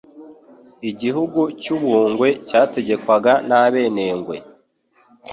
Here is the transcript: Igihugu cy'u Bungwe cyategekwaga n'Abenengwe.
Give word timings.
Igihugu 0.89 1.41
cy'u 1.61 1.77
Bungwe 1.81 2.27
cyategekwaga 2.47 3.33
n'Abenengwe. 3.47 4.37